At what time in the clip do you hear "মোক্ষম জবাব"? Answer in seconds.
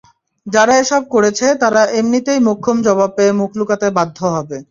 2.47-3.09